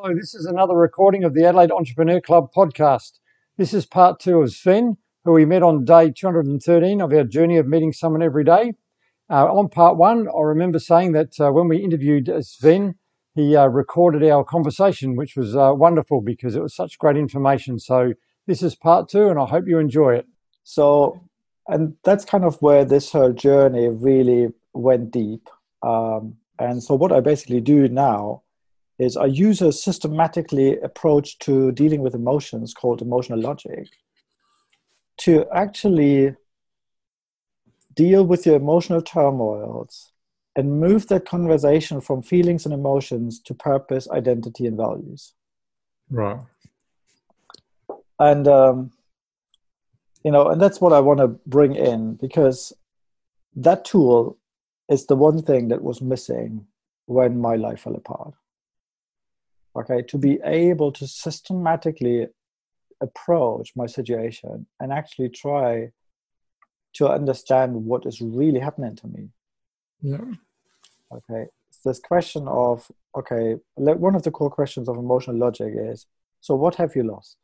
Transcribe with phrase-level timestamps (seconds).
[0.00, 3.18] Hello, this is another recording of the Adelaide Entrepreneur Club podcast.
[3.56, 7.56] This is part two of Sven, who we met on day 213 of our journey
[7.56, 8.74] of meeting someone every day.
[9.28, 12.94] Uh, on part one, I remember saying that uh, when we interviewed Sven,
[13.34, 17.80] he uh, recorded our conversation, which was uh, wonderful because it was such great information.
[17.80, 18.12] So,
[18.46, 20.28] this is part two, and I hope you enjoy it.
[20.62, 21.20] So,
[21.66, 25.48] and that's kind of where this whole journey really went deep.
[25.82, 28.42] Um, and so, what I basically do now
[28.98, 33.88] is I use a systematically approach to dealing with emotions called emotional logic
[35.18, 36.34] to actually
[37.94, 40.12] deal with your emotional turmoils
[40.56, 45.34] and move that conversation from feelings and emotions to purpose, identity, and values.
[46.10, 46.40] Right.
[48.18, 48.90] And, um,
[50.24, 52.72] you know, and that's what I want to bring in because
[53.54, 54.36] that tool
[54.88, 56.66] is the one thing that was missing
[57.06, 58.34] when my life fell apart
[59.78, 62.26] okay to be able to systematically
[63.00, 65.90] approach my situation and actually try
[66.94, 69.28] to understand what is really happening to me.
[70.02, 70.24] Yeah.
[71.12, 71.46] Okay
[71.84, 76.06] this question of okay one of the core questions of emotional logic is
[76.40, 77.36] so what have you lost?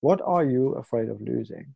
[0.00, 1.74] What are you afraid of losing?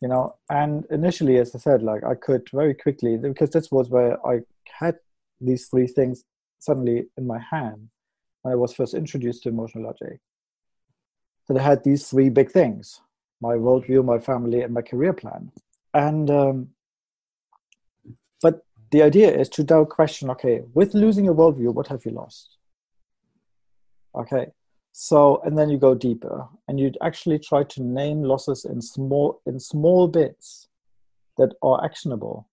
[0.00, 3.88] You know and initially as i said like i could very quickly because this was
[3.88, 4.40] where i
[4.80, 4.96] had
[5.40, 6.24] these three things
[6.60, 7.88] suddenly in my hand
[8.46, 10.20] I was first introduced to emotional logic.
[11.48, 13.00] That I had these three big things
[13.40, 15.52] my worldview, my family, and my career plan.
[15.94, 16.68] And, um,
[18.42, 22.10] but the idea is to now question okay, with losing your worldview, what have you
[22.10, 22.56] lost?
[24.14, 24.48] Okay,
[24.92, 29.40] so and then you go deeper and you actually try to name losses in small
[29.46, 30.68] in small bits
[31.36, 32.47] that are actionable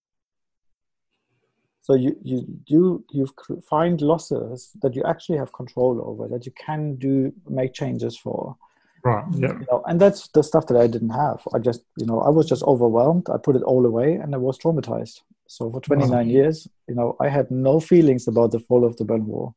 [1.86, 3.28] so you you do you
[3.70, 8.58] find losses that you actually have control over that you can do make changes for.
[9.04, 9.54] Right yeah.
[9.60, 11.48] You know, and that's the stuff that i didn't have.
[11.54, 13.28] I just you know i was just overwhelmed.
[13.30, 15.22] I put it all away and i was traumatized.
[15.48, 16.22] So for 29 wow.
[16.22, 19.56] years you know i had no feelings about the fall of the berlin wall.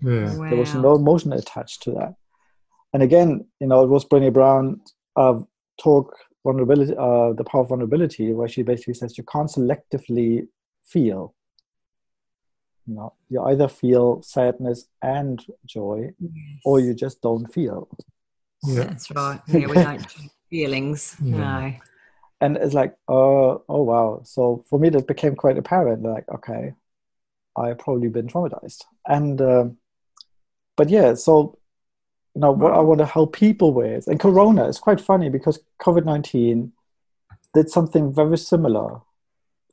[0.00, 0.34] Yeah.
[0.34, 0.48] Wow.
[0.48, 2.14] there was no emotion attached to that.
[2.94, 4.80] And again you know it was Brené Brown
[5.16, 5.38] uh,
[5.78, 10.48] talk vulnerability uh, the power of vulnerability where she basically says you can't selectively
[10.86, 11.34] feel
[12.86, 16.60] you know you either feel sadness and joy yes.
[16.64, 17.88] or you just don't feel.
[18.64, 18.84] Yeah.
[18.84, 19.40] that's right.
[19.48, 20.06] Yeah we don't
[20.50, 21.16] feelings.
[21.22, 21.36] Yeah.
[21.36, 21.74] no.
[22.40, 24.22] And it's like oh oh wow.
[24.24, 26.74] So for me that became quite apparent like okay
[27.56, 28.84] i've probably been traumatized.
[29.06, 29.76] And um,
[30.76, 31.58] but yeah so
[32.34, 35.60] you know what i want to help people with and corona is quite funny because
[35.80, 36.70] covid-19
[37.54, 39.00] did something very similar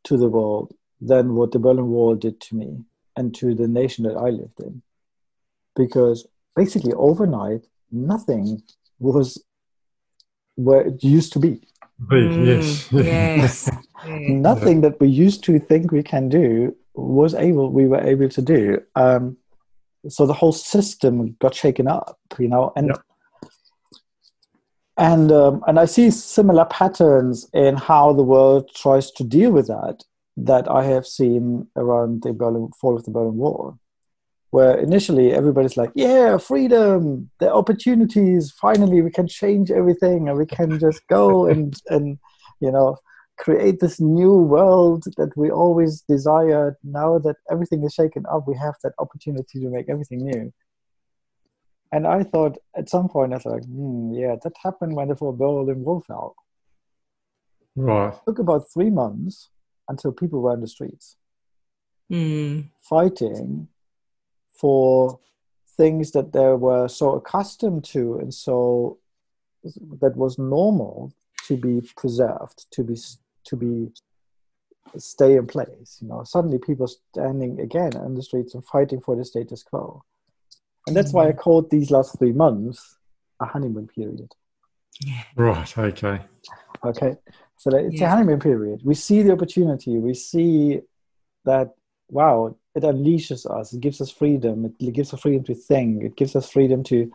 [0.04, 2.84] to the world than what the berlin wall did to me
[3.20, 4.82] and to the nation that I lived in.
[5.76, 6.26] Because
[6.56, 8.64] basically, overnight, nothing
[8.98, 9.44] was
[10.56, 11.62] where it used to be.
[12.08, 12.92] Mm, yes.
[12.92, 13.70] yes.
[14.08, 18.42] nothing that we used to think we can do was able we were able to
[18.42, 18.82] do.
[18.96, 19.38] Um,
[20.08, 23.02] so the whole system got shaken up, you know, and yep.
[24.98, 29.68] and um, and I see similar patterns in how the world tries to deal with
[29.68, 30.04] that
[30.46, 33.78] that I have seen around the Berlin fall of the Berlin Wall,
[34.52, 38.52] where initially everybody's like, "Yeah, freedom, the opportunities.
[38.52, 42.18] Finally, we can change everything, and we can just go and and
[42.60, 42.98] you know
[43.38, 46.76] create this new world that we always desired.
[46.84, 50.54] Now that everything is shaken up, we have that opportunity to make everything new."
[51.92, 55.16] And I thought at some point, I was like, hmm, "Yeah, that happened when the
[55.16, 56.36] Berlin Wall fell."
[57.76, 58.14] Right.
[58.14, 59.50] It took about three months
[59.90, 61.18] until people were in the streets.
[62.12, 62.70] Mm.
[62.82, 63.68] fighting
[64.52, 65.20] for
[65.78, 68.98] things that they were so accustomed to and so
[70.02, 71.14] that was normal
[71.46, 72.98] to be preserved to be
[73.44, 73.92] to be
[74.98, 76.24] stay in place you know.
[76.24, 80.04] Suddenly people standing again in the streets and fighting for the status quo.
[80.88, 81.38] And that's why i hmm.
[81.38, 82.98] called these last three months
[83.40, 84.34] a honeymoon period.
[85.36, 86.22] Right okay.
[86.84, 87.18] Okay
[87.60, 88.08] so it's yeah.
[88.08, 88.80] a honeymoon period.
[88.86, 89.98] We see the opportunity.
[89.98, 90.80] We see
[91.44, 91.74] that
[92.10, 93.74] wow, it unleashes us.
[93.74, 94.74] It gives us freedom.
[94.80, 96.02] It gives us freedom to think.
[96.02, 97.12] It gives us freedom to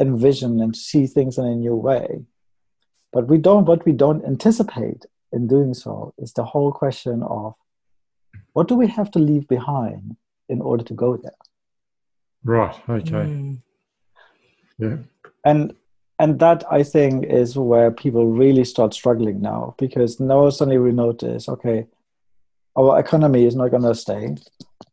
[0.00, 2.24] envision and see things in a new way.
[3.12, 3.64] But we don't.
[3.64, 7.54] What we don't anticipate in doing so is the whole question of
[8.54, 10.16] what do we have to leave behind
[10.48, 11.42] in order to go there.
[12.42, 12.74] Right.
[12.88, 13.12] Okay.
[13.12, 13.62] Mm.
[14.78, 14.96] Yeah.
[15.44, 15.76] And
[16.18, 20.92] and that I think is where people really start struggling now because now suddenly we
[20.92, 21.86] notice, okay,
[22.76, 24.36] our economy is not going to stay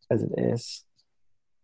[0.10, 0.84] as it is.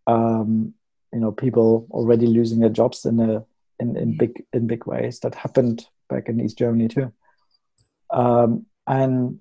[0.06, 0.74] Um,
[1.12, 3.44] you know people already losing their jobs in a
[3.78, 5.20] in, in big in big ways.
[5.20, 7.12] That happened back in east germany too.
[8.10, 9.40] Um, and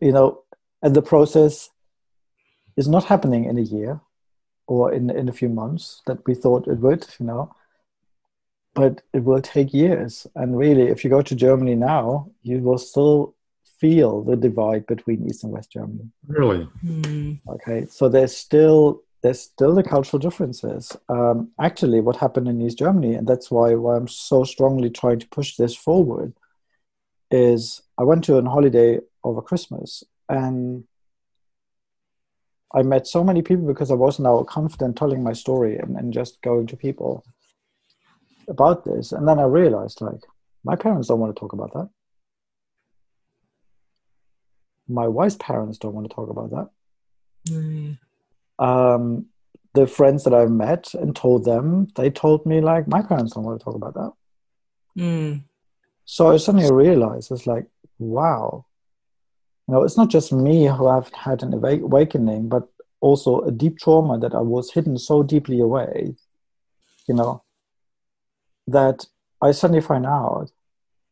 [0.00, 0.42] you know
[0.82, 1.70] and the process
[2.76, 4.00] is not happening in a year
[4.66, 7.54] or in in a few months that we thought it would you know
[8.74, 12.78] but it will take years and really if you go to germany now you will
[12.78, 13.34] still
[13.80, 16.68] feel the divide between east and west germany Really?
[16.84, 17.40] Mm.
[17.48, 22.78] okay so there's still there's still the cultural differences um, actually what happened in east
[22.78, 26.32] germany and that's why, why i'm so strongly trying to push this forward
[27.30, 30.84] is i went to a holiday over christmas and
[32.74, 36.12] i met so many people because i was now confident telling my story and, and
[36.12, 37.24] just going to people
[38.50, 40.22] about this and then i realized like
[40.64, 41.88] my parents don't want to talk about that
[44.88, 46.68] my wife's parents don't want to talk about that
[47.48, 47.98] Mm.
[48.58, 49.24] um,
[49.72, 53.44] the friends that I've met and told them, they told me like my parents don't
[53.44, 54.12] want to talk about that.
[54.98, 55.44] Mm.
[56.04, 57.64] So I suddenly realized it's like,
[57.98, 58.66] wow,
[59.66, 62.68] you know, it's not just me who have had an awakening, but
[63.00, 66.14] also a deep trauma that I was hidden so deeply away,
[67.08, 67.42] you know,
[68.70, 69.06] that
[69.42, 70.50] I suddenly find out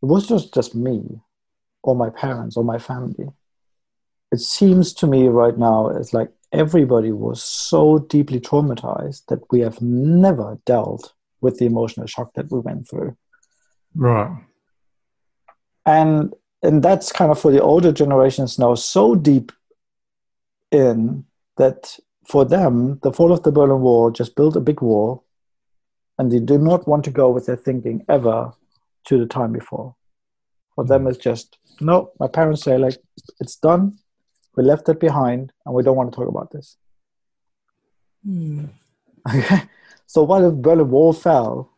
[0.02, 1.20] it was just just me,
[1.82, 3.28] or my parents, or my family.
[4.30, 9.60] It seems to me right now it's like everybody was so deeply traumatized that we
[9.60, 13.16] have never dealt with the emotional shock that we went through
[13.94, 14.36] Right.
[15.86, 19.52] and and that's kind of for the older generations now so deep
[20.70, 21.24] in
[21.56, 25.24] that for them the fall of the berlin wall just built a big wall
[26.18, 28.52] and they do not want to go with their thinking ever
[29.06, 29.94] to the time before
[30.74, 32.96] for them it's just no my parents say like
[33.40, 33.96] it's done
[34.56, 36.76] we left it behind and we don't want to talk about this
[38.26, 38.70] Mm.
[39.34, 39.62] Okay.
[40.06, 41.70] So while the Berlin Wall fell,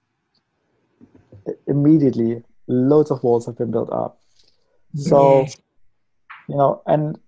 [1.66, 4.20] immediately loads of walls have been built up.
[4.94, 5.56] So, Yes.
[6.48, 7.18] you know, and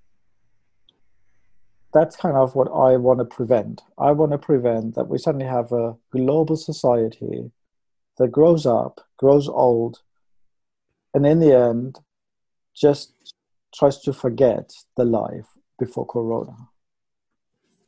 [1.92, 3.82] that's kind of what I want to prevent.
[3.98, 7.50] I want to prevent that we suddenly have a global society
[8.18, 10.00] that grows up, grows old,
[11.14, 12.00] and in the end
[12.74, 13.12] just
[13.74, 15.46] tries to forget the life
[15.78, 16.56] before Corona.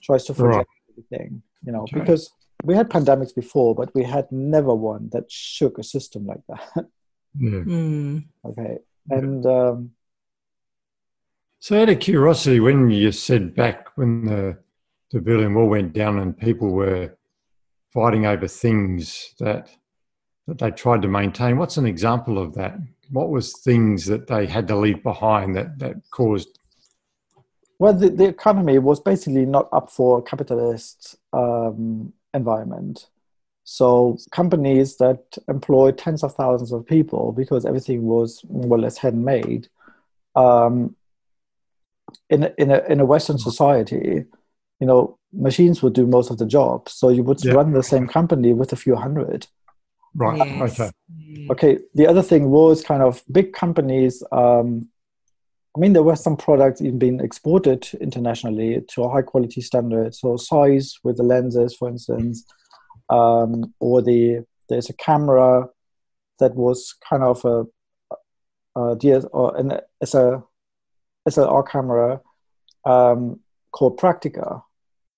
[0.03, 0.67] Tries to forget Right.
[0.91, 2.01] everything, you know, Okay.
[2.01, 2.31] because
[2.63, 6.87] we had pandemics before, but we had never one that shook a system like that.
[7.37, 7.65] Yeah.
[7.65, 8.25] Mm.
[8.45, 8.79] okay.
[9.11, 9.91] And um,
[11.59, 14.59] So, out of curiosity, when you said back when the
[15.11, 17.17] the Berlin Wall went down and people were
[17.93, 19.71] fighting over things that
[20.47, 22.77] that they tried to maintain, what's an example of that?
[23.11, 26.59] What was things that they had to leave behind that that caused?
[27.79, 33.09] well, the, the economy was basically not up for a capitalist um, environment.
[33.65, 38.99] So companies that employed tens of thousands of people because everything was more or less
[38.99, 39.69] handmade.
[40.37, 40.97] Um,
[42.31, 44.25] in a, in a in a Western society,
[44.81, 46.89] you know, machines would do most of the job.
[46.89, 47.53] So you would Yeah.
[47.53, 49.47] run the same company with a few hundred.
[50.15, 50.39] Right.
[50.39, 50.81] Yes.
[50.81, 50.91] Okay.
[51.51, 51.79] Okay.
[51.95, 54.23] The other thing was kind of big companies.
[54.33, 54.89] Um,
[55.77, 60.15] I mean, there were some products even being exported internationally to a high quality standard.
[60.15, 62.45] So Zeiss with the lenses, for instance,
[63.09, 65.69] um, or the there's a camera
[66.39, 67.65] that was kind of a,
[68.81, 70.43] a DS or an as a
[71.29, 72.21] SLR camera
[72.85, 73.41] um,
[73.73, 74.63] called Praktica,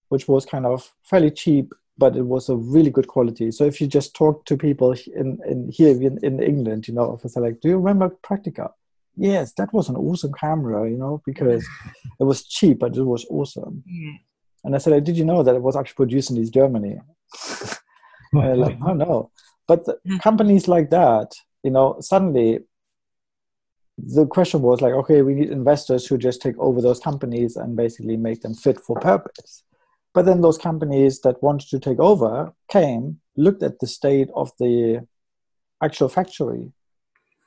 [0.09, 3.51] which was kind of fairly cheap, but it was a really good quality.
[3.51, 7.15] So if you just talk to people in, in here in, in England, you know,
[7.15, 8.71] if it's like, do you remember Praktica?
[9.17, 11.67] Yes, that was an awesome camera, you know, because
[12.21, 13.83] it was cheap, but it was awesome.
[13.87, 14.13] Yeah.
[14.65, 16.99] And I said, did you know that it was actually produced in East Germany?
[18.33, 19.31] And they're like, oh no.
[19.67, 20.21] But the Mm.
[20.21, 21.33] companies like that,
[21.63, 22.61] you know, suddenly
[23.99, 27.77] the question was like, okay, we need investors who just take over those companies and
[27.77, 29.63] basically make them fit for purpose.
[30.13, 34.51] But then those companies that wanted to take over came, looked at the state of
[34.59, 35.07] the
[35.83, 36.73] actual factory,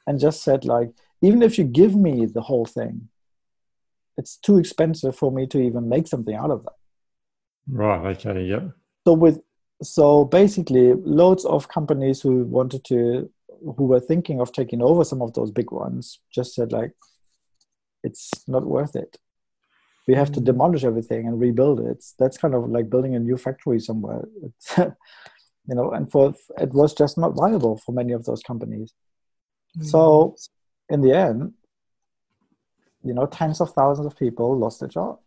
[0.08, 0.90] and just said, like,
[1.22, 3.10] even if you give me the whole thing,
[4.18, 6.74] it's too expensive for me to even make something out of that.
[7.68, 8.26] Right.
[8.26, 8.44] Okay.
[8.46, 8.72] Yep.
[9.06, 9.40] so with
[9.82, 13.30] so basically loads of companies who wanted to
[13.78, 16.94] who were thinking of taking over some of those big ones just said like
[18.04, 19.18] it's not worth it
[20.08, 20.46] we have to Mm.
[20.46, 24.78] demolish everything and rebuild it that's kind of like building a new factory somewhere it's,
[25.70, 28.94] you know and for it was just not viable for many of those companies
[29.82, 30.36] so
[30.90, 31.54] in the end
[33.04, 35.20] you know tens of thousands of people lost their job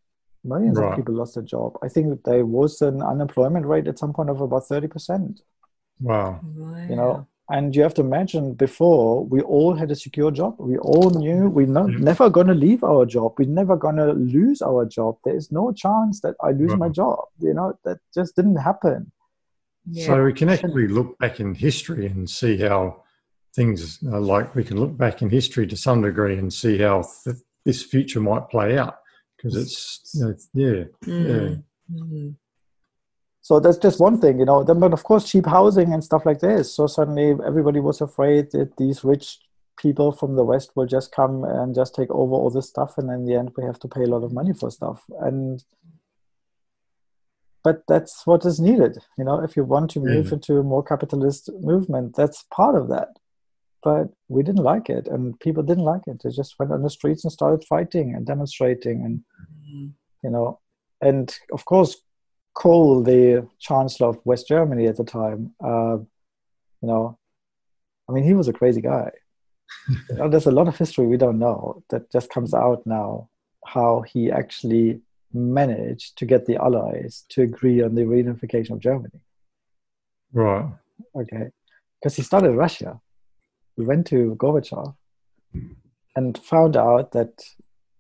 [0.45, 0.91] Millions Right.
[0.91, 1.79] of people lost their job.
[1.85, 5.41] I think there was an unemployment rate at some point of about 30%.
[6.01, 6.41] Wow.
[6.91, 10.53] You know, and you have to imagine before we all had a secure job.
[10.73, 11.99] We all knew we're not, Yeah.
[12.11, 13.29] never going to leave our job.
[13.39, 15.13] We're never going to lose our job.
[15.25, 17.19] There is no chance that I lose my job.
[17.47, 19.13] You know, that just didn't happen.
[19.91, 20.07] yeah.
[20.07, 22.81] So we can actually look back in history and see how
[23.59, 23.81] things
[24.13, 27.37] are like we can look back in history to some degree and see how th-
[27.67, 28.97] this future might play out
[29.37, 31.63] because it's, you know, yeah, Mm.
[31.93, 32.35] Mm.
[33.45, 34.63] So that's just one thing, you know.
[34.63, 36.73] Then, but of course, cheap housing and stuff like this.
[36.75, 39.41] So suddenly, everybody was afraid that these rich
[39.77, 43.11] people from the West will just come and just take over all this stuff, and
[43.11, 45.05] in the end, we have to pay a lot of money for stuff.
[45.21, 45.65] And
[47.65, 49.41] but that's what is needed, you know.
[49.43, 50.33] If you want to move Mm.
[50.33, 53.11] into a more capitalist movement, that's part of that.
[53.83, 56.23] But we didn't like it, and people didn't like it.
[56.23, 59.25] They just went on the streets and started fighting and demonstrating, and
[59.69, 59.95] Mm.
[60.23, 60.61] you know,
[61.01, 61.97] and of course,
[62.55, 65.99] Kohl, the Chancellor of West Germany at the time, uh,
[66.83, 67.19] you know,
[68.09, 69.11] I mean, he was a crazy guy.
[69.89, 73.29] you know, there's a lot of history we don't know that just comes out now.
[73.65, 75.01] How he actually
[75.33, 79.21] managed to get the Allies to agree on the reunification of Germany.
[80.33, 80.67] right.
[81.15, 81.51] Okay,
[82.01, 83.01] because he started Russia.
[83.77, 84.95] He went to Gorbachev
[86.17, 87.43] and found out that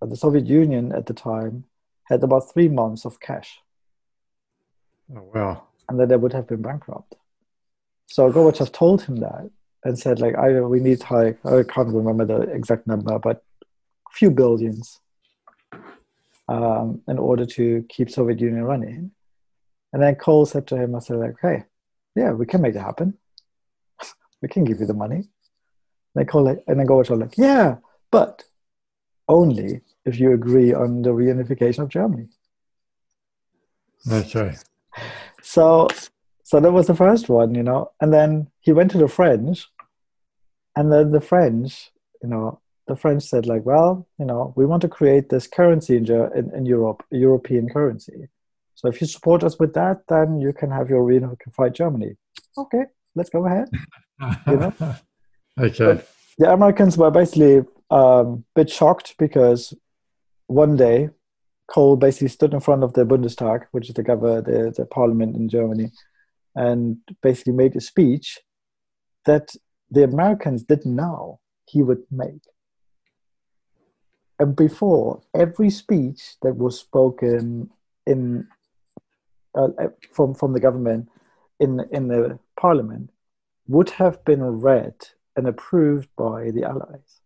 [0.00, 1.64] the Soviet Union at the time
[2.04, 3.60] had about three months of cash.
[5.14, 5.62] Oh, wow.
[5.88, 7.14] and that they would have been bankrupt.
[8.06, 9.50] So Gorbachev told him that
[9.84, 14.12] and said, like, I we need like I can't remember the exact number, but a
[14.12, 15.00] few billions
[16.48, 19.10] um, in order to keep Soviet Union running.
[19.92, 21.64] And then Kohl said to him, I said, like, hey,
[22.14, 23.14] yeah, we can make it happen.
[24.42, 25.16] we can give you the money.
[25.16, 25.26] And
[26.14, 27.76] then Kohl like, and then Gorbachev like, yeah,
[28.10, 28.44] but
[29.28, 32.28] only if you agree on the reunification of Germany.
[34.10, 34.56] Okay.
[35.42, 35.88] So,
[36.44, 37.90] so that was the first one, you know.
[38.00, 39.68] And then he went to the French,
[40.76, 41.90] and then the French,
[42.22, 45.96] you know, the French said like, well, you know, we want to create this currency
[45.96, 48.28] in, in, in Europe, a European currency.
[48.74, 52.16] So if you support us with that, then you can have your reunified Germany.
[52.58, 52.84] Okay,
[53.14, 53.68] let's go ahead.
[54.46, 54.74] You know?
[55.58, 56.02] okay.
[56.38, 57.58] the Americans were basically
[57.90, 59.74] um, a bit shocked because
[60.46, 61.10] one day
[61.72, 65.36] Kohl basically stood in front of the Bundestag, which is the, gov- the, the parliament
[65.36, 65.90] in Germany,
[66.54, 68.38] and basically made a speech
[69.24, 69.54] that
[69.90, 72.42] the Americans didn't know he would make.
[74.38, 77.70] And before, every speech that was spoken
[78.06, 78.48] in
[79.54, 79.68] uh,
[80.10, 81.08] from from the government
[81.60, 83.10] in in the parliament
[83.68, 84.94] would have been read
[85.36, 87.20] and approved by the allies.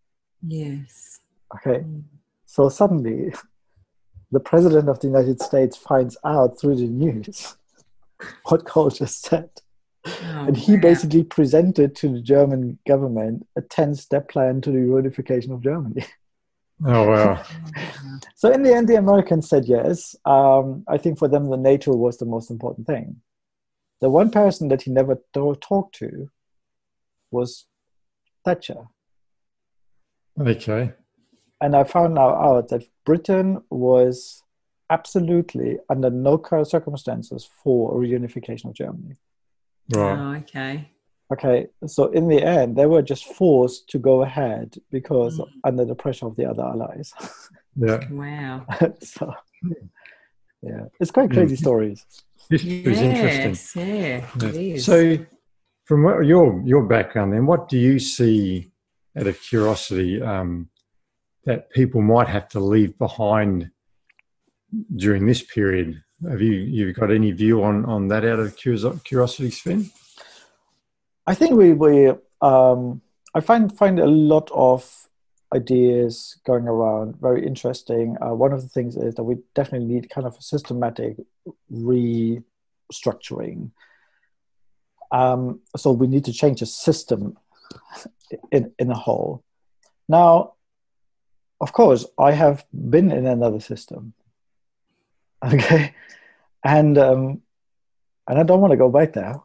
[0.46, 1.20] Yes.
[1.54, 2.02] Okay, Mm.
[2.44, 3.32] so suddenly
[4.30, 7.56] the president of the United States finds out through the news
[8.48, 9.50] what Kohl just said.
[10.06, 10.80] Oh, And he wow.
[10.82, 16.04] basically presented to the German government a 10 step plan to the reunification of Germany.
[16.84, 17.42] Oh, wow.
[18.34, 20.14] So, in the end, the Americans said yes.
[20.26, 23.22] Um, I think for them, the NATO was the most important thing.
[24.02, 26.28] The one person that he never to- talked to
[27.30, 27.64] was
[28.44, 28.88] Thatcher.
[30.38, 30.92] Okay.
[31.60, 34.42] And I found now out that Britain was
[34.90, 39.16] absolutely under no circumstances for a reunification of Germany.
[39.92, 40.18] Right.
[40.18, 40.90] Oh, okay.
[41.32, 45.48] Okay, so in the end, they were just forced to go ahead because Mm.
[45.64, 47.12] under the pressure of the other allies.
[47.78, 48.00] Yeah.
[48.10, 48.64] Wow.
[49.02, 49.34] so,
[50.62, 51.58] yeah, it's quite crazy Mm.
[51.58, 52.06] stories.
[52.48, 53.50] History is interesting.
[53.50, 53.84] Yes, yeah,
[54.40, 54.48] Yeah.
[54.48, 54.84] it is.
[54.86, 55.18] So,
[55.84, 58.70] from what, your your background, then, what do you see,
[59.18, 60.70] out of curiosity, um,
[61.46, 63.70] that people might have to leave behind
[64.94, 66.02] during this period?
[66.28, 69.90] Have you you got any view on on that out of curiosity, Sven?
[71.26, 73.00] I think we we um,
[73.34, 75.08] I find find a lot of
[75.54, 78.16] ideas going around very interesting.
[78.20, 81.16] Uh, one of the things is that we definitely need kind of a systematic
[81.72, 83.70] restructuring.
[85.12, 87.38] Um, so we need to change the system
[88.50, 89.44] in in a whole.
[90.08, 90.55] Now,
[91.60, 94.12] of course, I have been in another system.
[95.44, 95.94] Okay,
[96.64, 97.42] and um,
[98.26, 99.36] and I don't want to go back there.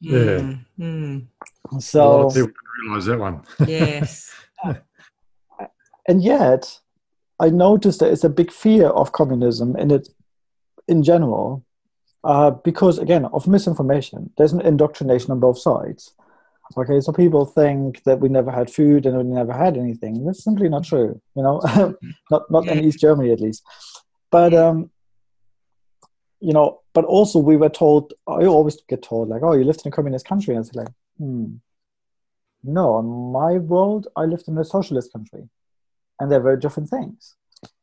[0.00, 0.54] Yeah.
[0.78, 1.26] Mm,
[1.70, 2.50] a lot So of people
[2.82, 3.42] realise that one.
[3.68, 4.34] yes.
[6.08, 6.80] and yet
[7.38, 10.08] i noticed there is a big fear of communism in it
[10.88, 11.64] in general
[12.24, 16.14] uh, because again of misinformation there's an indoctrination on both sides
[16.76, 20.44] okay so people think that we never had food and we never had anything that's
[20.44, 21.60] simply not true you know
[22.30, 23.62] not not in east germany at least
[24.30, 24.90] but um
[26.40, 29.82] you know, but also we were told, I always get told, like, oh, you lived
[29.84, 30.54] in a communist country.
[30.54, 31.56] And it's like, hmm,
[32.64, 35.48] no, in my world, I lived in a socialist country.
[36.18, 37.36] And they're very different things.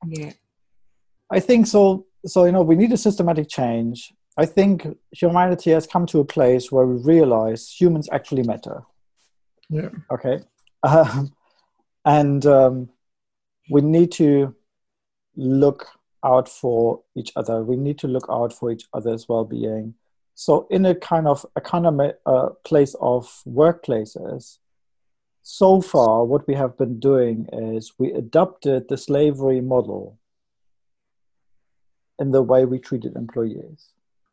[0.06, 0.34] Yeah.
[1.32, 2.06] I think so.
[2.26, 4.14] So, you know, we need a systematic change.
[4.38, 8.84] I think humanity has come to a place where we realize humans actually matter.
[9.70, 9.90] Yeah.
[10.12, 10.42] Okay.
[10.84, 11.34] Um,
[12.06, 12.90] and um,
[13.70, 14.56] we need to
[15.36, 15.88] look
[16.24, 17.64] out for each other.
[17.64, 19.96] We need to look out for each other's well-being.
[20.36, 24.60] So, in a kind of a kind of uh, place of workplaces,
[25.42, 30.20] so far what we have been doing is we adopted the slavery model
[32.20, 33.88] in the way we treated employees.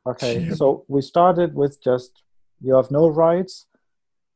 [0.06, 2.22] Okay, so we started with just
[2.60, 3.66] you have no rights,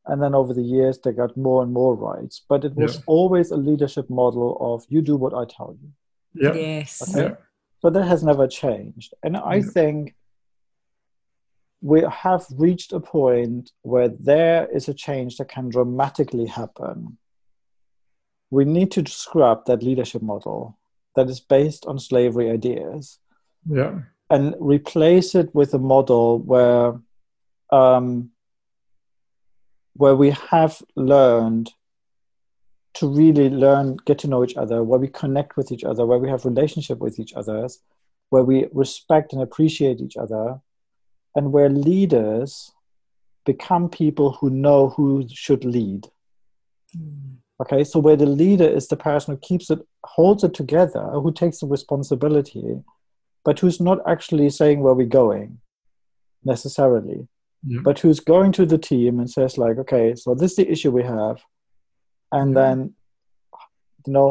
[0.07, 2.43] and then over the years they got more and more rights.
[2.49, 3.03] But it was Yeah.
[3.07, 5.91] always a leadership model of you do what I tell you.
[6.35, 6.55] Yeah.
[6.55, 7.03] Yes.
[7.03, 7.23] Okay.
[7.29, 7.35] Yeah.
[7.81, 9.13] So that has never changed.
[9.23, 9.71] And I Yeah.
[9.75, 10.17] think
[11.81, 17.19] we have reached a point where there is a change that can dramatically happen.
[18.51, 20.79] We need to scrap that leadership model
[21.15, 23.21] that is based on slavery ideas
[23.69, 24.01] Yeah.
[24.30, 27.00] And replace it with a model where
[27.70, 28.30] um,
[29.94, 31.73] where we have learned
[32.94, 36.18] to really learn get to know each other where we connect with each other where
[36.18, 37.68] we have relationship with each other
[38.30, 40.61] where we respect and appreciate each other
[41.35, 42.73] and where leaders
[43.44, 46.08] become people who know who should lead
[46.97, 47.37] Mm.
[47.61, 51.30] okay so where the leader is the person who keeps it holds it together who
[51.30, 52.82] takes the responsibility
[53.49, 55.49] but who's not actually saying where we're going
[56.52, 57.21] necessarily
[57.73, 57.81] Yeah.
[57.88, 60.90] but who's going to the team and says like okay so this is the issue
[60.99, 61.37] we have
[62.38, 62.61] and Yeah.
[62.62, 62.76] then
[64.07, 64.28] you know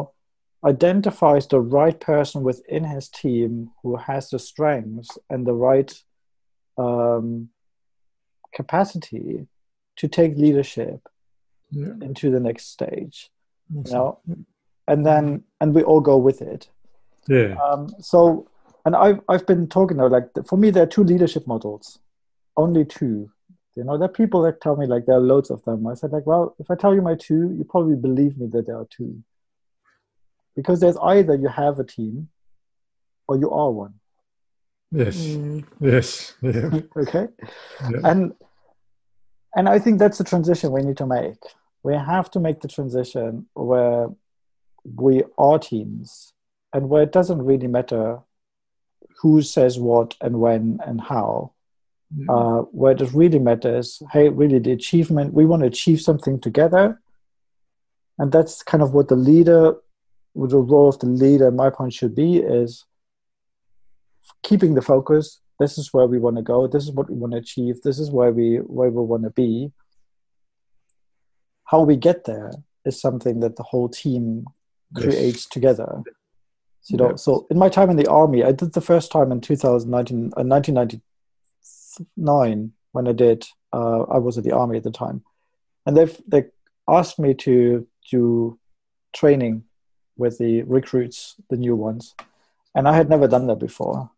[0.72, 3.50] identifies the right person within his team
[3.82, 5.90] who has the strengths and the right
[6.84, 7.28] um,
[8.58, 9.46] capacity
[10.00, 11.00] to take leadership
[11.70, 11.94] Yeah.
[12.06, 13.18] into the next stage
[13.74, 14.10] you know
[14.90, 15.24] and then
[15.60, 16.62] and we all go with it
[17.36, 17.52] Yeah.
[17.64, 18.48] um, so
[18.88, 21.98] and I've, I've been talking now like for me there are two leadership models
[22.56, 23.30] only two
[23.76, 25.92] you know there are people that tell me like there are loads of them i
[25.92, 28.78] said like well if i tell you my two you probably believe me that there
[28.78, 29.22] are two
[30.56, 32.28] because there's either you have a team
[33.28, 33.94] or you are one
[34.90, 35.16] Yes.
[35.18, 35.64] Mm.
[35.80, 36.34] Yes.
[36.42, 36.70] Yeah.
[36.96, 37.26] okay
[37.90, 38.00] Yeah.
[38.10, 38.32] and
[39.54, 41.42] and i think that's the transition we need to make
[41.82, 44.08] we have to make the transition where
[45.02, 46.32] we are teams
[46.72, 48.06] and where it doesn't really matter
[49.20, 51.52] who says what and when and how.
[52.16, 52.32] Yeah.
[52.34, 56.84] uh, where it really matters hey really the achievement we want to achieve something together.
[58.18, 59.74] And that's kind of what the leader
[60.32, 62.86] what the role of the leader my point should be is
[64.42, 65.40] keeping the focus.
[65.60, 66.66] This is where we want to go.
[66.66, 67.82] This is what we want to achieve.
[67.82, 69.70] This is where we where we want to be.
[71.64, 72.52] How we get there
[72.86, 74.44] is something that the whole team
[74.96, 75.04] Yes.
[75.04, 75.90] creates together
[76.90, 77.16] you know Yeah.
[77.16, 80.42] so in my time in the army i did the first time in 2019 uh,
[80.44, 85.22] 1999 when i did uh, i was in the army at the time.
[85.86, 86.44] And they've they
[86.86, 88.58] asked me to do
[89.14, 89.64] training
[90.16, 92.14] with the recruits the new ones.
[92.74, 94.10] And i had never done that before.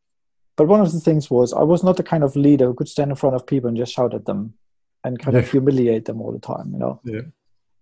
[0.56, 2.88] But one of the things was i was not the kind of leader who could
[2.88, 4.54] stand in front of people and just shout at them
[5.04, 7.00] and kind of humiliate them all the time you know?
[7.04, 7.22] Yeah.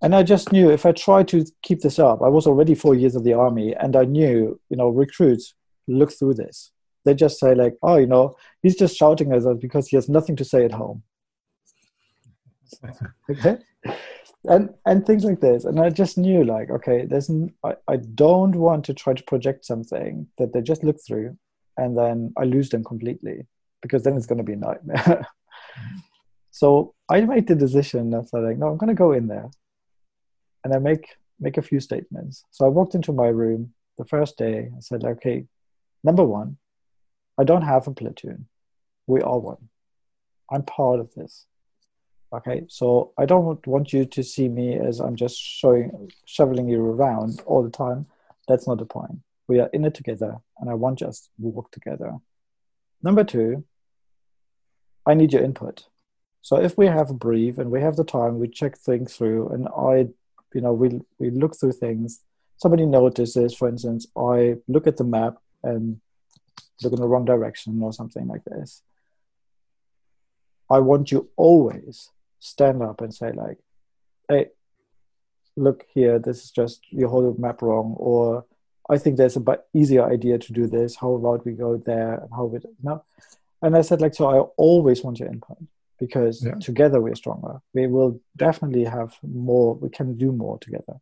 [0.00, 2.94] And I just knew if I tried to keep this up, I was already four
[2.94, 5.54] years of the army, and I knew, you know, recruits
[5.88, 6.70] look through this.
[7.04, 10.08] They just say like, "Oh, you know, he's just shouting at us because he has
[10.08, 11.02] nothing to say at home,"
[13.30, 13.58] okay,
[14.44, 15.64] and and things like this.
[15.64, 19.22] And I just knew like, okay, there's n- I, I don't want to try to
[19.24, 21.36] project something that they just look through,
[21.76, 23.46] and then I lose them completely
[23.82, 25.26] because then it's going to be a nightmare.
[26.50, 28.14] so I made the decision.
[28.14, 29.50] I said like, no, I'm going to go in there
[30.64, 32.44] and I make make a few statements.
[32.50, 34.70] So I walked into my room the first day.
[34.76, 35.44] I said, okay,
[36.02, 36.56] number one,
[37.38, 38.46] I don't have a platoon.
[39.06, 39.68] We are one.
[40.50, 41.46] I'm part of this.
[42.32, 46.84] Okay, so I don't want you to see me as I'm just showing shoveling you
[46.84, 48.06] around all the time.
[48.46, 49.20] That's not the point.
[49.46, 52.12] We are in it together, and I want us to work together.
[53.02, 53.64] Number two,
[55.06, 55.86] I need your input.
[56.42, 59.48] So if we have a brief and we have the time, we check things through,
[59.48, 60.08] and I
[60.54, 62.20] you know we we look through things.
[62.56, 66.00] Somebody notices for instance i look at the map and
[66.82, 68.82] look in the wrong direction or something like this.
[70.70, 73.58] I want you always stand up and say like
[74.28, 74.48] hey
[75.56, 78.44] look here this is just you hold the map wrong or
[78.88, 80.96] i think there's a but easier idea to do this.
[80.96, 82.14] How about we go there?
[82.14, 83.04] And how we no
[83.60, 85.58] and I said like, so I always want your input
[85.98, 86.54] because Yeah.
[86.54, 87.60] together we're stronger.
[87.74, 89.74] We will definitely have more.
[89.74, 91.00] We can do more together.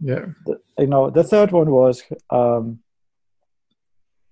[0.00, 0.26] Yeah.
[0.46, 2.80] The- you know, the third one was, um,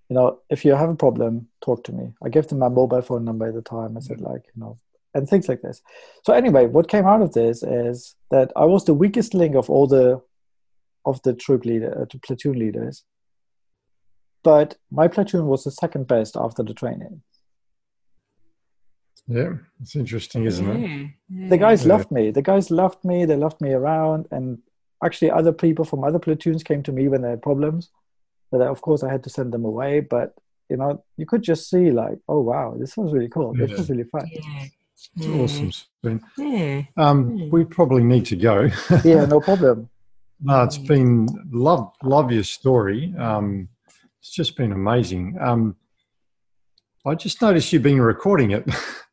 [0.09, 2.15] you know, if you have a problem, talk to me.
[2.23, 3.97] I gave them my mobile phone number at the time.
[3.97, 4.77] I said like, you know,
[5.15, 5.83] and things like this.
[6.25, 9.69] So anyway, what came out of this is that I was the weakest link of
[9.71, 10.23] all the
[11.05, 13.05] of the troop leader, uh, the platoon leaders.
[14.43, 17.23] But my platoon was the second best after the training.
[19.29, 19.55] Yeah.
[19.81, 20.81] It's interesting, isn't it?
[20.81, 21.49] Yeah, yeah.
[21.49, 21.93] the guys Yeah.
[21.95, 24.59] loved me the guys loved me they loved me around and
[25.05, 27.91] actually other people from other platoons came to me when they had problems
[28.51, 30.35] but of course i had to send them away but
[30.71, 33.91] you know you could just see like oh wow this was really cool this was
[33.91, 34.65] really fun Yeah.
[34.95, 35.43] It's yeah.
[35.43, 35.73] awesome.
[35.73, 36.21] Sven.
[36.39, 36.83] Yeah.
[36.97, 38.71] Um, we probably need to go.
[39.05, 39.89] yeah no problem
[40.41, 43.15] No, it's been love love your story.
[43.19, 43.69] Um,
[44.21, 45.37] it's just been amazing.
[45.41, 45.77] Um,
[47.07, 48.65] I just noticed you've been recording it,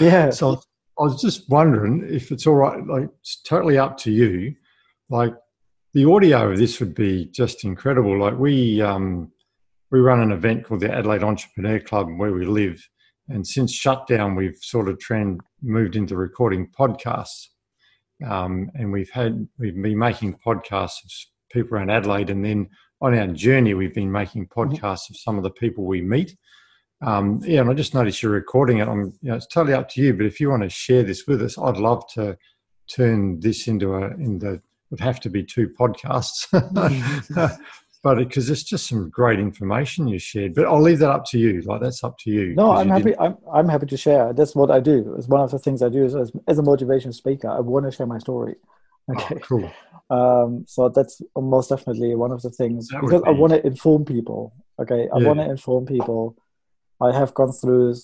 [0.00, 0.60] yeah so
[0.98, 2.84] I was just wondering if it's all right.
[2.86, 4.54] Like, it's totally up to you.
[5.10, 5.34] Like,
[5.92, 8.18] the audio of this would be just incredible.
[8.18, 9.32] Like, we um,
[9.90, 12.86] we run an event called the Adelaide Entrepreneur Club where we live,
[13.28, 17.46] and since shutdown, we've sort of trend moved into recording podcasts
[18.22, 21.10] um, and we've had we've been making podcasts of
[21.52, 22.68] people around Adelaide, and then
[23.00, 26.36] on our journey, we've been making podcasts of some of the people we meet.
[27.04, 28.86] Um, yeah, and I just noticed you're recording it.
[28.88, 31.42] You know, it's totally up to you, but if you want to share this with
[31.42, 32.36] us, I'd love to
[32.88, 36.46] turn this into a into would have to be two podcasts,
[38.02, 40.54] but because it's just some great information you shared.
[40.54, 41.62] But I'll leave that up to you.
[41.62, 42.54] Like that's up to you.
[42.54, 45.40] no i'm you happy I'm, I'm happy to share that's what i do it's one
[45.40, 48.06] of the things i do is as, as a motivation speaker i want to share
[48.06, 48.54] my story
[49.10, 49.72] okay Oh, cool.
[50.10, 54.04] um, so that's most definitely one of the things That because I want to inform
[54.04, 54.52] people.
[54.80, 55.26] Okay, I Yeah.
[55.28, 56.36] want to inform people.
[57.00, 57.94] I have gone through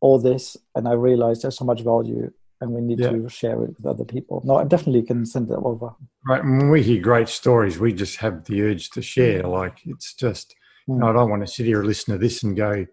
[0.00, 3.10] all this, and I realized there's so much value, and we need Yeah.
[3.10, 4.42] to share it with other people.
[4.44, 5.90] No, I definitely can send it over.
[6.26, 6.42] Right.
[6.44, 9.42] When we hear great stories, we just have the urge to share.
[9.42, 9.52] Mm.
[9.52, 10.54] Like it's just,
[10.86, 11.10] you know, mm.
[11.10, 12.86] I don't want to sit here and listen to this and go,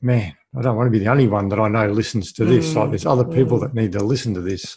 [0.00, 2.74] man, I don't want to be the only one that I know listens to this.
[2.74, 2.90] Like mm.
[2.90, 4.64] there's other people that need to listen to this.